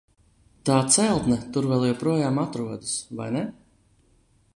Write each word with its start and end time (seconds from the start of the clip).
Tā 0.69 0.77
celtne 0.95 1.37
tur 1.57 1.67
vēl 1.71 1.85
joprojām 1.89 2.41
atrodas, 2.45 2.95
vai 3.21 3.29
ne? 3.37 3.45